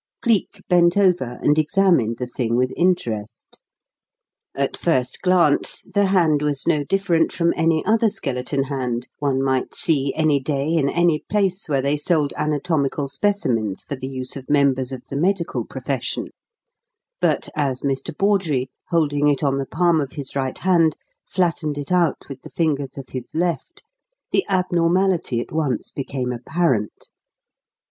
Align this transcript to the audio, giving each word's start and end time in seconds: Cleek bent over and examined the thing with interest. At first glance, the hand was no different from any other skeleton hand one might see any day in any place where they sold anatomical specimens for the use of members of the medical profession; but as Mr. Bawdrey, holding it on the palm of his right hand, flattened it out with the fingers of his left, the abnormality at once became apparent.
Cleek 0.23 0.63
bent 0.67 0.97
over 0.97 1.37
and 1.43 1.59
examined 1.59 2.17
the 2.17 2.25
thing 2.25 2.55
with 2.55 2.73
interest. 2.75 3.59
At 4.55 4.75
first 4.75 5.21
glance, 5.21 5.83
the 5.93 6.05
hand 6.07 6.41
was 6.41 6.65
no 6.67 6.83
different 6.83 7.31
from 7.31 7.53
any 7.55 7.85
other 7.85 8.09
skeleton 8.09 8.63
hand 8.63 9.07
one 9.19 9.43
might 9.43 9.75
see 9.75 10.11
any 10.15 10.39
day 10.39 10.69
in 10.73 10.89
any 10.89 11.23
place 11.29 11.69
where 11.69 11.83
they 11.83 11.97
sold 11.97 12.33
anatomical 12.35 13.07
specimens 13.07 13.83
for 13.83 13.95
the 13.95 14.07
use 14.07 14.35
of 14.35 14.49
members 14.49 14.91
of 14.91 15.03
the 15.07 15.15
medical 15.15 15.65
profession; 15.65 16.29
but 17.19 17.47
as 17.55 17.81
Mr. 17.81 18.11
Bawdrey, 18.11 18.71
holding 18.87 19.27
it 19.27 19.43
on 19.43 19.59
the 19.59 19.67
palm 19.67 20.01
of 20.01 20.13
his 20.13 20.35
right 20.35 20.57
hand, 20.57 20.97
flattened 21.27 21.77
it 21.77 21.91
out 21.91 22.27
with 22.27 22.41
the 22.41 22.49
fingers 22.49 22.97
of 22.97 23.09
his 23.09 23.35
left, 23.35 23.83
the 24.31 24.43
abnormality 24.49 25.39
at 25.39 25.51
once 25.51 25.91
became 25.91 26.31
apparent. 26.33 27.07